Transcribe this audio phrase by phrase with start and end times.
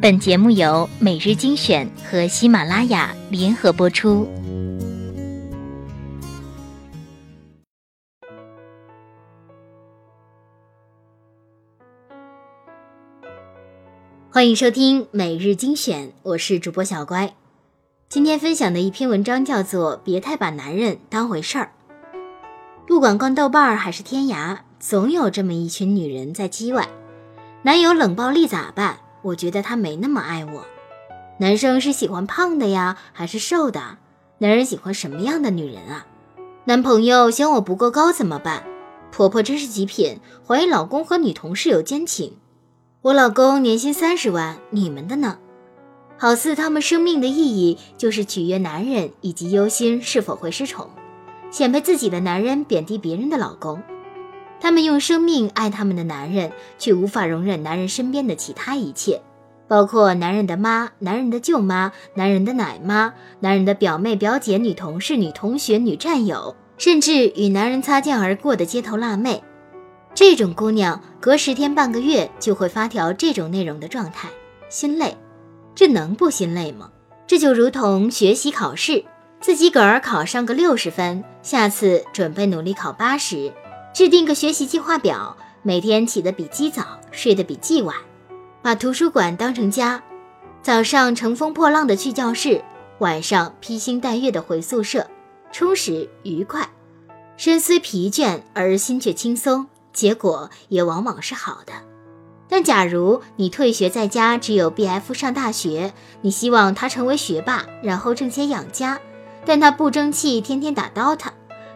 [0.00, 4.28] 本节目由每日精选和喜马拉雅联合播出。
[14.30, 17.34] 欢迎收听每日精选，我是主播小乖。
[18.08, 21.72] 今天分享的一篇文章叫做《别太把男人当回事儿》。
[22.86, 26.88] 不管逛豆瓣还是天涯，总有这么一群女人在叽歪：
[27.62, 29.00] 男友冷暴力咋办？
[29.28, 30.64] 我觉得他没那么爱我。
[31.38, 33.98] 男生是喜欢胖的呀，还是瘦的？
[34.38, 36.06] 男人喜欢什么样的女人啊？
[36.64, 38.64] 男朋友嫌我不够高怎么办？
[39.10, 42.36] 婆婆真是极品，怀疑老公和女同事有奸情。
[43.02, 45.38] 我老公年薪三十万，你们的呢？
[46.16, 50.90] 好似他们生命的意义就是取悦男人，以及忧心是否会失宠，
[51.50, 53.80] 显摆自己的男人，贬低别人的老公。
[54.60, 59.20] 他们用生命爱他们的男人，却无法容忍男人身边的其他一切，
[59.68, 69.42] 包括男人的妈、男人的舅妈、男人的奶妈、男人的表妹、表姐、女同事、女同学、女战友，甚至与男人擦肩而过的街头辣妹。
[70.14, 74.28] 这种姑娘隔十天半个月就会发条这种内容的状态，
[74.68, 75.16] 心累，
[75.74, 76.90] 这能不心累吗？
[77.26, 79.04] 这就如同学习考试，
[79.40, 83.52] 自己个儿考上个六十分，下次准备努力考八十。
[83.98, 87.96] 制定个学习计划表，每天起得比鸡早，睡得比鸡晚，
[88.62, 90.00] 把图书馆当成家。
[90.62, 92.62] 早上乘风破浪的去教室，
[93.00, 95.08] 晚上披星戴月的回宿舍，
[95.50, 96.68] 充实愉快。
[97.36, 101.72] 身虽疲倦而心却轻松，结果也往往是好的。
[102.48, 109.00] 但假如你退学在家，只有 B.F 上大学，你希望他成为学霸，然后挣钱养家，
[109.44, 111.30] 但他不争气，天天打 DOTA，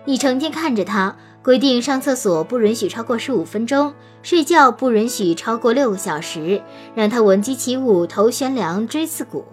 [0.05, 1.17] 你成天看着他。
[1.43, 6.63] 规定上厕所不允许超过十五分钟，睡觉不允许超过六个小时，
[6.95, 9.45] 让他闻鸡起舞，头悬梁，锥刺股。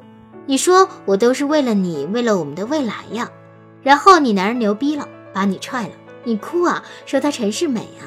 [0.45, 3.31] 你说我都是为了你，为了我们的未来呀。
[3.81, 5.93] 然后你男人牛逼了，把你踹了，
[6.25, 8.05] 你哭啊，说他陈世美啊。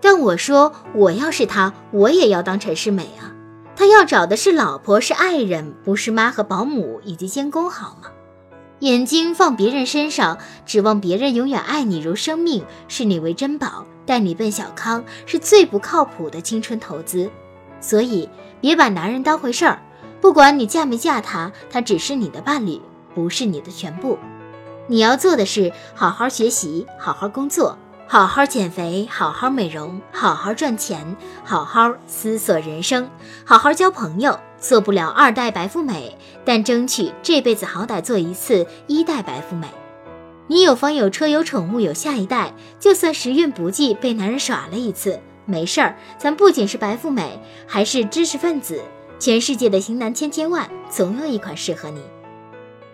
[0.00, 3.34] 但我说我要是他，我也要当陈世美啊。
[3.76, 8.08] 他要找的是老婆，是爱人，不是妈和保姆以及监工，好吗？
[8.80, 17.28] 眼睛放别人身上，指望别人永远爱你如生命，视你为珍宝，带你奔小康，是最不靠谱的青春投资。
[17.80, 18.28] 所以，
[18.60, 19.82] 别把男人当回事儿。
[20.20, 22.80] 不管你嫁没嫁他，他只是你的伴侣，
[23.14, 24.18] 不是你的全部。
[24.86, 27.76] 你要做的是好好学习，好好工作。
[28.10, 31.14] 好好减肥，好好美容，好好赚钱，
[31.44, 33.10] 好好思索人生，
[33.44, 34.40] 好好交朋友。
[34.58, 39.68] 做不了二代白富美，但争取这辈子好歹做一次一代白富美。
[40.46, 45.94] 你有房有车有宠物有下一代，就算时运不济被男人耍了一次，没事儿。
[46.16, 48.82] 咱不仅是白富美，还是知识分子。
[49.18, 52.00] 全世界的型男千千万，总有一款适合你。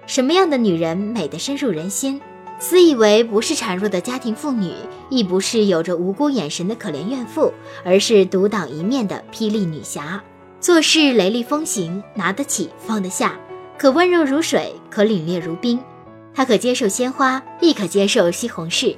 [0.06, 2.20] 什么样的女人美得深入人心？
[2.58, 4.72] 自以为不是孱弱的家庭妇女，
[5.10, 7.52] 亦不是有着无辜眼神的可怜怨妇，
[7.84, 10.22] 而是独当一面的霹雳女侠。
[10.60, 13.38] 做事雷厉风行，拿得起放得下，
[13.76, 15.78] 可温柔如水，可凛冽如冰。
[16.32, 18.96] 她可接受鲜花，亦可接受西红柿。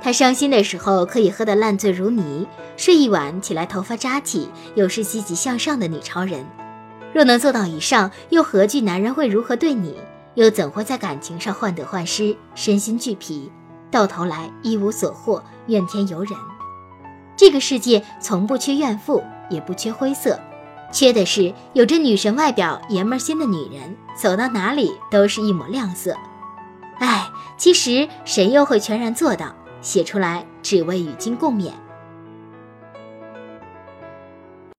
[0.00, 6.46] 她伤心的时候可以喝得烂醉如泥，睡一晚起来头发扎起，又是积极向上的女超人。
[7.12, 9.96] 若能做到以上，又何惧男人会如何对你？
[10.38, 13.50] 又怎会在感情上患得患失、身心俱疲，
[13.90, 16.38] 到头来一无所获、怨天尤人？
[17.36, 20.38] 这个世界从不缺怨妇，也不缺灰色，
[20.92, 26.14] 缺的是有着女神外表、爷们心的女人，走到哪里都是一抹亮色。
[27.00, 29.52] 唉，其实谁又会全然做到？
[29.80, 31.72] 写出来只为与君共勉。